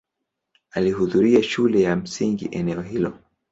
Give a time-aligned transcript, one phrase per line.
[0.71, 3.19] Alihudhuria shule ya msingi eneo hilo.